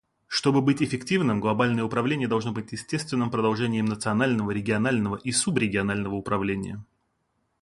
[0.25, 6.83] Чтобы быть эффективным, глобальное управление должно быть естественным продолжением национального, регионального и субрегионального управления.